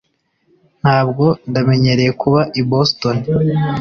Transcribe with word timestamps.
Ntabwo 0.81 1.25
ndamenyereye 1.49 2.11
kuba 2.21 2.41
i 2.59 2.61
Boston 2.69 3.17